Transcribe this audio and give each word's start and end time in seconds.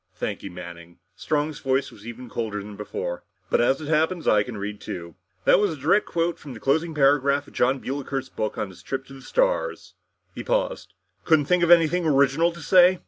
"Thank 0.15 0.41
you, 0.41 0.49
Manning." 0.49 0.97
Strong's 1.15 1.59
voice 1.59 1.91
was 1.91 2.07
even 2.07 2.27
colder 2.27 2.57
than 2.59 2.75
before. 2.75 3.23
"But 3.51 3.61
as 3.61 3.79
it 3.79 3.87
happens, 3.87 4.27
I 4.27 4.41
can 4.41 4.57
read 4.57 4.81
too. 4.81 5.13
That 5.45 5.59
was 5.59 5.73
a 5.73 5.75
direct 5.79 6.07
quote 6.07 6.39
from 6.39 6.55
the 6.55 6.59
closing 6.59 6.95
paragraph 6.95 7.47
of 7.47 7.53
Jon 7.53 7.77
Builker's 7.77 8.27
book 8.29 8.57
on 8.57 8.69
his 8.69 8.81
trip 8.81 9.05
to 9.05 9.13
the 9.13 9.21
stars!" 9.21 9.93
He 10.33 10.43
paused. 10.43 10.95
"Couldn't 11.23 11.43
you 11.45 11.49
think 11.49 11.61
of 11.63 11.69
anything 11.69 12.07
original 12.07 12.51
to 12.51 12.61
say?" 12.61 12.99